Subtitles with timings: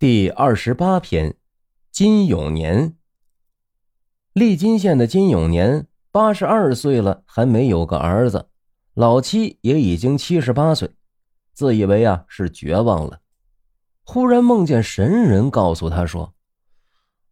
[0.00, 1.34] 第二十八篇，
[1.92, 2.94] 金永年。
[4.32, 8.48] 利津县的金永年八十二岁了，还没有个儿子，
[8.94, 10.92] 老妻也已经七十八岁，
[11.52, 13.20] 自以为啊是绝望了。
[14.02, 16.32] 忽然梦见神人告诉他说：“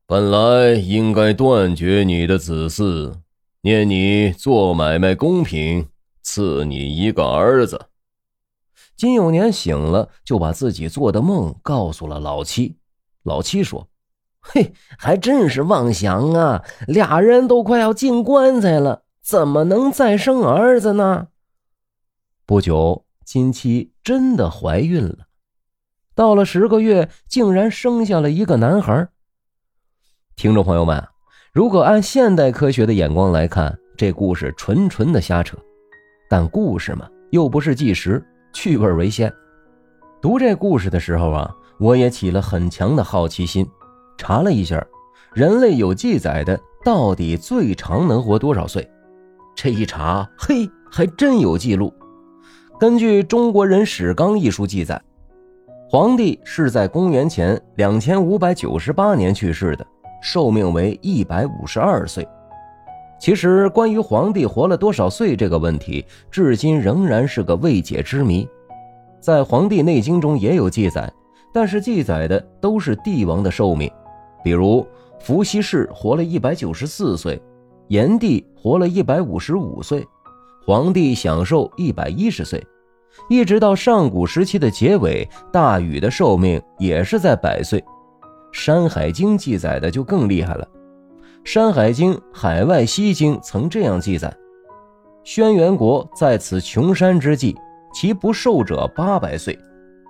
[0.04, 3.14] 本来应该断绝你的子嗣，
[3.62, 5.88] 念你做买卖公平，
[6.20, 7.86] 赐你一个儿子。”
[8.96, 12.76] 金永年醒了，就把自己做的梦告诉了老七。
[13.22, 13.88] 老七说
[14.40, 16.64] ：“嘿，还真是妄想啊！
[16.86, 21.28] 俩人都快要进棺材了，怎么能再生儿子呢？”
[22.46, 25.26] 不久，金七真的怀孕了，
[26.14, 29.08] 到了十个月，竟然生下了一个男孩。
[30.34, 31.06] 听众朋友们，
[31.52, 35.58] 如果按现代科学的眼光来看，这故事纯纯的瞎扯，
[36.30, 38.24] 但故事嘛，又不是纪实。
[38.52, 39.32] 趣味为先。
[40.20, 43.66] 读这故事的时候啊，我也起了很强的好奇心，
[44.16, 44.84] 查了一下，
[45.32, 48.88] 人类有记载的到底最长能活多少岁？
[49.54, 51.92] 这一查，嘿，还真有记录。
[52.78, 55.00] 根据《中国人史纲》一书记载，
[55.90, 59.86] 皇帝是在公元前两千五百九十八年去世的，
[60.22, 62.26] 寿命为一百五十二岁。
[63.20, 68.48] 其实，关于皇帝活了多少岁这个问题，至今仍然是个未解之谜。
[69.20, 71.12] 在《黄帝内经》中也有记载，
[71.52, 73.90] 但是记载的都是帝王的寿命，
[74.44, 74.86] 比如
[75.18, 77.42] 伏羲氏活了一百九十四岁，
[77.88, 80.06] 炎帝活了一百五十五岁，
[80.64, 82.64] 皇帝享寿一百一十岁，
[83.28, 87.80] 一直到上古时期的结尾，大禹的寿命也是在百岁。
[88.52, 90.64] 《山海经》记载的就更厉害了。
[91.44, 94.32] 《山海经·海外西经》曾这样记载：
[95.24, 97.56] 轩辕国在此穷山之际，
[97.92, 99.58] 其不寿者八百岁。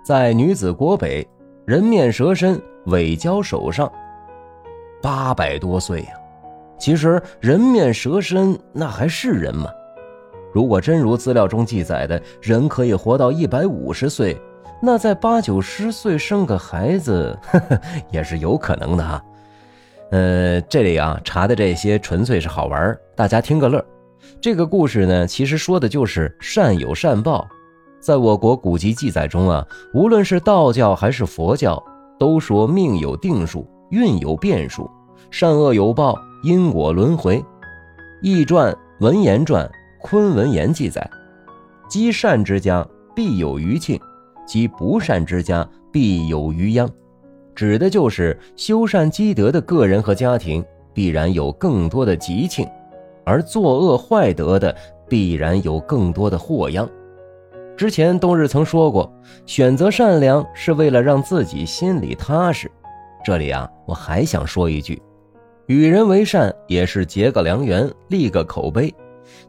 [0.03, 1.25] 在女子国北，
[1.65, 3.89] 人面蛇身，尾交手上，
[5.01, 6.09] 八百多岁呀！
[6.77, 9.69] 其实人面蛇身那还是人吗？
[10.53, 14.37] 如果真如资料中记载的，人可以活到一百五十岁，
[14.81, 17.79] 那在八九十岁生个孩子，呵 呵
[18.11, 19.23] 也是有可能的哈。
[20.11, 23.83] 呃，这里啊查的这些纯粹是好玩，大家听个乐。
[24.41, 27.47] 这个故事呢，其实说的就是善有善报。
[27.99, 31.81] 在我国古籍记载中啊，无论是道教还是佛教，
[32.17, 34.89] 都说命有定数，运有变数，
[35.29, 37.37] 善恶有报，因果轮回。
[38.21, 39.63] 《易传》《文言传》
[40.01, 41.07] 《坤文言》记载：
[41.87, 43.99] 积善之家必有余庆，
[44.47, 46.89] 积不善之家必有余殃。
[47.59, 52.65] 指的就是修善积德的个人和家庭，必然有更多的吉庆；
[53.25, 54.73] 而作恶坏德的，
[55.09, 56.89] 必然有更多的祸殃。
[57.75, 59.11] 之前冬日曾说过，
[59.45, 62.71] 选择善良是为了让自己心里踏实。
[63.25, 65.01] 这里啊，我还想说一句：
[65.65, 68.95] 与人为善也是结个良缘，立个口碑。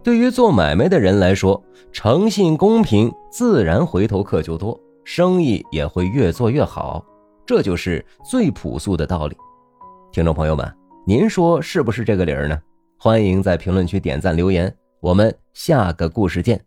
[0.03, 7.04] 对于做买卖的人来说，诚信公平，自然回头客就多，生意也会越做越好。
[7.50, 9.36] 这就是最朴素的道理，
[10.12, 10.72] 听众朋友们，
[11.04, 12.56] 您说是不是这个理儿呢？
[12.96, 16.64] 欢迎在评论区点赞留言，我们下个故事见。